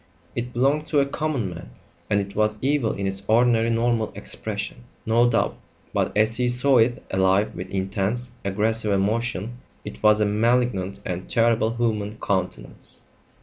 [0.35, 1.69] It belonged to a common man,
[2.09, 5.59] and it was evil in its ordinary normal expression, no doubt,
[5.93, 11.29] but as he saw it, alive with intense, aggressive emotion, it was a malignant and
[11.29, 13.03] terrible human countenance.